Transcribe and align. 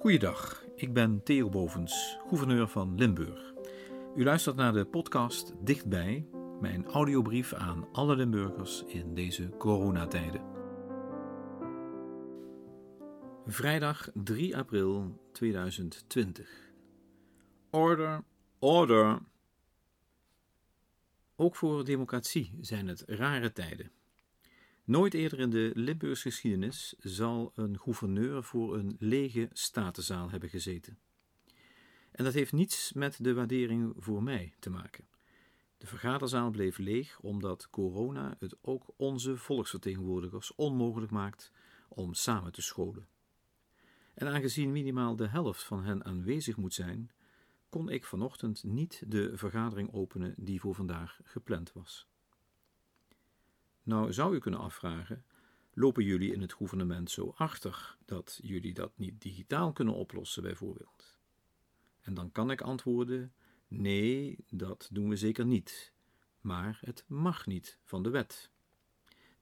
Goeiedag, 0.00 0.64
ik 0.76 0.92
ben 0.92 1.22
Theo 1.22 1.48
Bovens, 1.48 2.18
gouverneur 2.28 2.68
van 2.68 2.94
Limburg. 2.94 3.52
U 4.16 4.24
luistert 4.24 4.56
naar 4.56 4.72
de 4.72 4.84
podcast 4.84 5.52
Dichtbij, 5.64 6.26
mijn 6.60 6.86
audiobrief 6.86 7.52
aan 7.52 7.88
alle 7.92 8.16
Limburgers 8.16 8.84
in 8.84 9.14
deze 9.14 9.48
coronatijden. 9.58 10.42
Vrijdag 13.46 14.10
3 14.14 14.56
april 14.56 15.20
2020. 15.32 16.72
Order, 17.70 18.24
order. 18.58 19.18
Ook 21.36 21.56
voor 21.56 21.84
democratie 21.84 22.58
zijn 22.60 22.88
het 22.88 23.02
rare 23.06 23.52
tijden. 23.52 23.90
Nooit 24.90 25.14
eerder 25.14 25.38
in 25.38 25.50
de 25.50 25.70
Limburgse 25.74 26.30
geschiedenis 26.30 26.94
zal 26.98 27.52
een 27.54 27.78
gouverneur 27.78 28.44
voor 28.44 28.76
een 28.76 28.96
lege 28.98 29.48
statenzaal 29.52 30.30
hebben 30.30 30.48
gezeten. 30.48 30.98
En 32.12 32.24
dat 32.24 32.32
heeft 32.32 32.52
niets 32.52 32.92
met 32.92 33.24
de 33.24 33.34
waardering 33.34 33.94
voor 33.98 34.22
mij 34.22 34.54
te 34.58 34.70
maken. 34.70 35.08
De 35.78 35.86
vergaderzaal 35.86 36.50
bleef 36.50 36.78
leeg 36.78 37.20
omdat 37.20 37.70
corona 37.70 38.36
het 38.38 38.56
ook 38.60 38.84
onze 38.96 39.36
volksvertegenwoordigers 39.36 40.54
onmogelijk 40.54 41.12
maakt 41.12 41.52
om 41.88 42.14
samen 42.14 42.52
te 42.52 42.62
scholen. 42.62 43.08
En 44.14 44.28
aangezien 44.28 44.72
minimaal 44.72 45.16
de 45.16 45.28
helft 45.28 45.62
van 45.62 45.84
hen 45.84 46.04
aanwezig 46.04 46.56
moet 46.56 46.74
zijn, 46.74 47.10
kon 47.68 47.88
ik 47.88 48.04
vanochtend 48.04 48.64
niet 48.64 49.02
de 49.06 49.36
vergadering 49.36 49.92
openen 49.92 50.34
die 50.36 50.60
voor 50.60 50.74
vandaag 50.74 51.20
gepland 51.24 51.72
was. 51.72 52.08
Nou 53.90 54.12
zou 54.12 54.34
u 54.34 54.38
kunnen 54.38 54.60
afvragen: 54.60 55.24
lopen 55.72 56.04
jullie 56.04 56.32
in 56.32 56.40
het 56.40 56.52
gouvernement 56.52 57.10
zo 57.10 57.34
achter 57.36 57.96
dat 58.04 58.40
jullie 58.42 58.74
dat 58.74 58.92
niet 58.98 59.20
digitaal 59.20 59.72
kunnen 59.72 59.94
oplossen, 59.94 60.42
bijvoorbeeld? 60.42 61.18
En 62.00 62.14
dan 62.14 62.32
kan 62.32 62.50
ik 62.50 62.60
antwoorden: 62.60 63.32
nee, 63.68 64.44
dat 64.50 64.88
doen 64.92 65.08
we 65.08 65.16
zeker 65.16 65.46
niet. 65.46 65.92
Maar 66.40 66.78
het 66.84 67.04
mag 67.06 67.46
niet 67.46 67.78
van 67.84 68.02
de 68.02 68.10
wet. 68.10 68.50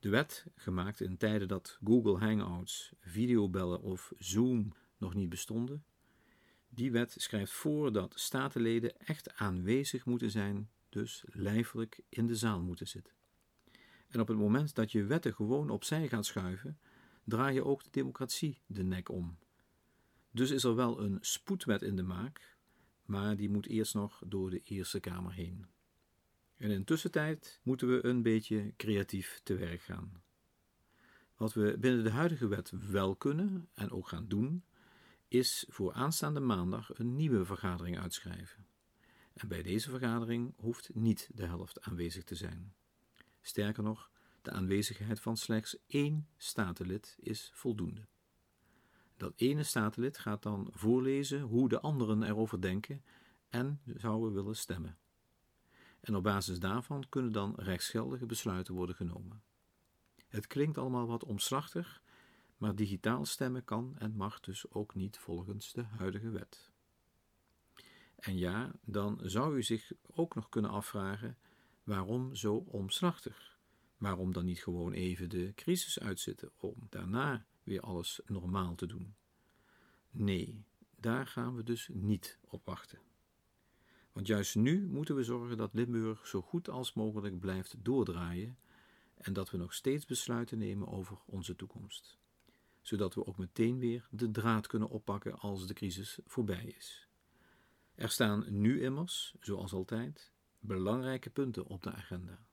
De 0.00 0.08
wet, 0.08 0.46
gemaakt 0.54 1.00
in 1.00 1.16
tijden 1.16 1.48
dat 1.48 1.78
Google 1.84 2.18
Hangouts, 2.18 2.92
videobellen 3.00 3.82
of 3.82 4.12
Zoom 4.18 4.72
nog 4.98 5.14
niet 5.14 5.28
bestonden, 5.28 5.84
die 6.68 6.90
wet 6.90 7.14
schrijft 7.18 7.52
voor 7.52 7.92
dat 7.92 8.20
statenleden 8.20 8.98
echt 8.98 9.34
aanwezig 9.34 10.04
moeten 10.04 10.30
zijn, 10.30 10.70
dus 10.88 11.24
lijfelijk 11.26 12.00
in 12.08 12.26
de 12.26 12.36
zaal 12.36 12.60
moeten 12.62 12.88
zitten. 12.88 13.16
En 14.08 14.20
op 14.20 14.28
het 14.28 14.36
moment 14.36 14.74
dat 14.74 14.92
je 14.92 15.04
wetten 15.04 15.34
gewoon 15.34 15.70
opzij 15.70 16.08
gaat 16.08 16.26
schuiven, 16.26 16.78
draai 17.24 17.54
je 17.54 17.64
ook 17.64 17.84
de 17.84 17.90
democratie 17.90 18.60
de 18.66 18.82
nek 18.82 19.08
om. 19.08 19.38
Dus 20.30 20.50
is 20.50 20.64
er 20.64 20.74
wel 20.74 21.00
een 21.00 21.18
spoedwet 21.20 21.82
in 21.82 21.96
de 21.96 22.02
maak, 22.02 22.56
maar 23.04 23.36
die 23.36 23.50
moet 23.50 23.66
eerst 23.66 23.94
nog 23.94 24.22
door 24.26 24.50
de 24.50 24.62
Eerste 24.64 25.00
Kamer 25.00 25.32
heen. 25.32 25.66
En 26.56 26.70
in 26.70 26.84
tussentijd 26.84 27.60
moeten 27.62 27.88
we 27.88 28.04
een 28.04 28.22
beetje 28.22 28.72
creatief 28.76 29.40
te 29.42 29.56
werk 29.56 29.80
gaan. 29.80 30.22
Wat 31.36 31.52
we 31.52 31.76
binnen 31.78 32.04
de 32.04 32.10
huidige 32.10 32.48
wet 32.48 32.72
wel 32.90 33.16
kunnen 33.16 33.68
en 33.74 33.90
ook 33.90 34.08
gaan 34.08 34.28
doen, 34.28 34.64
is 35.28 35.64
voor 35.68 35.92
aanstaande 35.92 36.40
maandag 36.40 36.98
een 36.98 37.16
nieuwe 37.16 37.44
vergadering 37.44 37.98
uitschrijven. 37.98 38.66
En 39.32 39.48
bij 39.48 39.62
deze 39.62 39.90
vergadering 39.90 40.54
hoeft 40.56 40.94
niet 40.94 41.30
de 41.34 41.46
helft 41.46 41.80
aanwezig 41.80 42.24
te 42.24 42.34
zijn. 42.34 42.74
Sterker 43.48 43.82
nog, 43.82 44.10
de 44.42 44.50
aanwezigheid 44.50 45.20
van 45.20 45.36
slechts 45.36 45.76
één 45.86 46.28
statenlid 46.36 47.16
is 47.20 47.50
voldoende. 47.54 48.06
Dat 49.16 49.32
ene 49.36 49.62
statenlid 49.62 50.18
gaat 50.18 50.42
dan 50.42 50.68
voorlezen 50.72 51.40
hoe 51.40 51.68
de 51.68 51.80
anderen 51.80 52.22
erover 52.22 52.60
denken 52.60 53.04
en 53.48 53.80
zouden 53.96 54.32
willen 54.34 54.56
stemmen. 54.56 54.98
En 56.00 56.16
op 56.16 56.22
basis 56.22 56.58
daarvan 56.58 57.08
kunnen 57.08 57.32
dan 57.32 57.54
rechtsgeldige 57.56 58.26
besluiten 58.26 58.74
worden 58.74 58.96
genomen. 58.96 59.42
Het 60.28 60.46
klinkt 60.46 60.78
allemaal 60.78 61.06
wat 61.06 61.24
omslachtig, 61.24 62.02
maar 62.56 62.74
digitaal 62.74 63.24
stemmen 63.24 63.64
kan 63.64 63.94
en 63.98 64.16
mag 64.16 64.40
dus 64.40 64.70
ook 64.70 64.94
niet 64.94 65.18
volgens 65.18 65.72
de 65.72 65.82
huidige 65.82 66.30
wet. 66.30 66.70
En 68.16 68.36
ja, 68.36 68.72
dan 68.84 69.20
zou 69.22 69.56
u 69.56 69.62
zich 69.62 69.92
ook 70.06 70.34
nog 70.34 70.48
kunnen 70.48 70.70
afvragen 70.70 71.38
Waarom 71.88 72.34
zo 72.34 72.54
omslachtig? 72.54 73.58
Waarom 73.96 74.32
dan 74.32 74.44
niet 74.44 74.62
gewoon 74.62 74.92
even 74.92 75.28
de 75.28 75.52
crisis 75.54 76.00
uitzitten 76.00 76.50
om 76.56 76.74
daarna 76.88 77.46
weer 77.62 77.80
alles 77.80 78.20
normaal 78.26 78.74
te 78.74 78.86
doen? 78.86 79.14
Nee, 80.10 80.64
daar 80.96 81.26
gaan 81.26 81.54
we 81.54 81.62
dus 81.62 81.88
niet 81.92 82.38
op 82.44 82.64
wachten. 82.64 82.98
Want 84.12 84.26
juist 84.26 84.56
nu 84.56 84.86
moeten 84.86 85.14
we 85.14 85.22
zorgen 85.22 85.56
dat 85.56 85.74
Limburg 85.74 86.26
zo 86.26 86.42
goed 86.42 86.68
als 86.68 86.92
mogelijk 86.92 87.38
blijft 87.38 87.74
doordraaien 87.84 88.58
en 89.14 89.32
dat 89.32 89.50
we 89.50 89.56
nog 89.56 89.74
steeds 89.74 90.06
besluiten 90.06 90.58
nemen 90.58 90.88
over 90.88 91.18
onze 91.26 91.56
toekomst. 91.56 92.18
Zodat 92.82 93.14
we 93.14 93.26
ook 93.26 93.38
meteen 93.38 93.78
weer 93.78 94.08
de 94.10 94.30
draad 94.30 94.66
kunnen 94.66 94.88
oppakken 94.88 95.38
als 95.38 95.66
de 95.66 95.74
crisis 95.74 96.18
voorbij 96.26 96.64
is. 96.64 97.08
Er 97.94 98.10
staan 98.10 98.44
nu 98.48 98.82
immers, 98.82 99.34
zoals 99.40 99.72
altijd, 99.72 100.32
belangrijke 100.60 101.30
punten 101.30 101.66
op 101.66 101.82
de 101.82 101.92
agenda. 101.92 102.46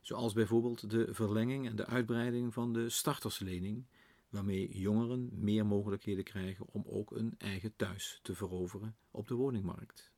Zoals 0.00 0.32
bijvoorbeeld 0.32 0.90
de 0.90 1.14
verlenging 1.14 1.66
en 1.66 1.76
de 1.76 1.86
uitbreiding 1.86 2.52
van 2.54 2.72
de 2.72 2.88
starterslening, 2.88 3.86
waarmee 4.28 4.78
jongeren 4.78 5.30
meer 5.32 5.66
mogelijkheden 5.66 6.24
krijgen 6.24 6.66
om 6.66 6.84
ook 6.86 7.10
een 7.10 7.34
eigen 7.38 7.76
thuis 7.76 8.20
te 8.22 8.34
veroveren 8.34 8.96
op 9.10 9.28
de 9.28 9.34
woningmarkt. 9.34 10.12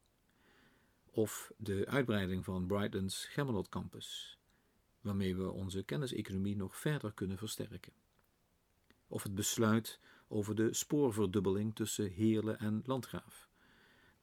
Of 1.04 1.52
de 1.56 1.86
uitbreiding 1.86 2.44
van 2.44 2.66
Brightlands 2.66 3.24
Gemmelot 3.26 3.68
Campus, 3.68 4.38
waarmee 5.00 5.36
we 5.36 5.50
onze 5.50 5.82
kenniseconomie 5.82 6.56
nog 6.56 6.76
verder 6.76 7.12
kunnen 7.12 7.38
versterken. 7.38 7.92
Of 9.06 9.22
het 9.22 9.34
besluit 9.34 10.00
over 10.28 10.54
de 10.54 10.74
spoorverdubbeling 10.74 11.74
tussen 11.74 12.10
Heerlen 12.10 12.58
en 12.58 12.82
Landgraaf, 12.84 13.48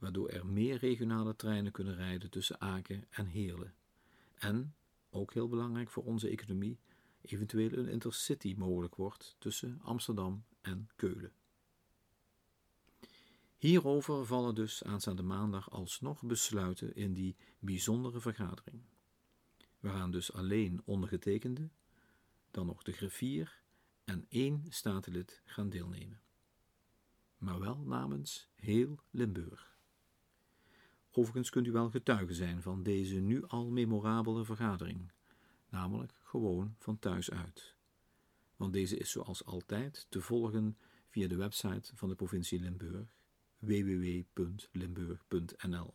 waardoor 0.04 0.30
er 0.30 0.46
meer 0.46 0.78
regionale 0.78 1.36
treinen 1.36 1.72
kunnen 1.72 1.96
rijden 1.96 2.30
tussen 2.30 2.62
Aken 2.62 3.06
en 3.10 3.26
Heerlen. 3.26 3.76
En, 4.36 4.76
ook 5.10 5.34
heel 5.34 5.48
belangrijk 5.48 5.90
voor 5.90 6.04
onze 6.04 6.30
economie, 6.30 6.80
eventueel 7.22 7.72
een 7.72 7.88
intercity 7.88 8.56
mogelijk 8.58 8.96
wordt 8.96 9.36
tussen 9.40 9.80
Amsterdam 9.82 10.44
en 10.62 10.90
Keulen. 10.96 11.32
Hierover 13.58 14.26
vallen 14.26 14.56
dus 14.56 14.84
aanstaande 14.84 15.24
maandag 15.24 15.72
alsnog 15.72 16.24
besluiten 16.24 16.96
in 16.96 17.14
die 17.14 17.36
bijzondere 17.60 18.20
vergadering, 18.20 18.82
waaraan 19.80 20.12
dus 20.12 20.34
alleen 20.34 20.82
ondergetekende, 20.86 21.70
dan 22.52 22.66
nog 22.66 22.84
de 22.84 22.92
griffier 22.92 23.62
en 24.04 24.26
één 24.30 24.66
statenlid 24.70 25.42
gaan 25.46 25.70
deelnemen. 25.70 26.22
Maar 27.38 27.60
wel 27.60 27.78
namens 27.78 28.48
heel 28.56 29.00
Limburg. 29.12 29.73
Overigens 31.16 31.50
kunt 31.50 31.68
u 31.68 31.72
wel 31.72 31.90
getuige 31.90 32.34
zijn 32.34 32.62
van 32.62 32.84
deze 32.84 33.16
nu 33.16 33.44
al 33.48 33.70
memorabele 33.70 34.46
vergadering, 34.46 35.12
namelijk 35.70 36.14
gewoon 36.24 36.76
van 36.80 37.00
thuis 37.00 37.32
uit. 37.32 37.76
Want 38.56 38.74
deze 38.74 38.98
is 38.98 39.12
zoals 39.12 39.46
altijd 39.46 40.06
te 40.10 40.22
volgen 40.22 40.78
via 41.10 41.28
de 41.28 41.36
website 41.36 41.96
van 41.96 42.10
de 42.10 42.16
provincie 42.16 42.60
Limburg 42.60 43.16
www.limburg.nl, 43.60 45.94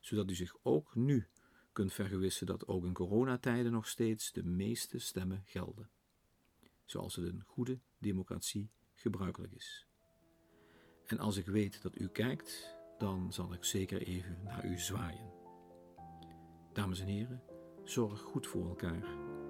zodat 0.00 0.30
u 0.30 0.34
zich 0.34 0.56
ook 0.62 0.94
nu 0.94 1.26
kunt 1.72 1.92
vergewissen 1.92 2.46
dat 2.46 2.66
ook 2.66 2.84
in 2.84 2.92
coronatijden 2.92 3.72
nog 3.72 3.88
steeds 3.88 4.32
de 4.32 4.44
meeste 4.44 4.98
stemmen 4.98 5.42
gelden, 5.44 5.90
zoals 6.84 7.16
het 7.16 7.24
een 7.24 7.42
goede 7.46 7.78
democratie 7.98 8.70
gebruikelijk 8.94 9.52
is. 9.52 9.86
En 11.06 11.18
als 11.18 11.36
ik 11.36 11.46
weet 11.46 11.82
dat 11.82 11.98
u 11.98 12.08
kijkt, 12.08 12.80
dan 13.02 13.32
zal 13.32 13.52
ik 13.52 13.64
zeker 13.64 14.02
even 14.02 14.38
naar 14.44 14.64
u 14.64 14.78
zwaaien. 14.78 15.30
Dames 16.72 17.00
en 17.00 17.06
heren, 17.06 17.42
zorg 17.84 18.20
goed 18.20 18.46
voor 18.46 18.68
elkaar 18.68 19.04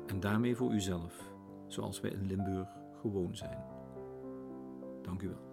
en 0.06 0.20
daarmee 0.20 0.56
voor 0.56 0.72
uzelf, 0.72 1.32
zoals 1.66 2.00
wij 2.00 2.10
in 2.10 2.26
Limburg 2.26 2.68
gewoon 3.00 3.36
zijn. 3.36 3.64
Dank 5.02 5.22
u 5.22 5.28
wel. 5.28 5.51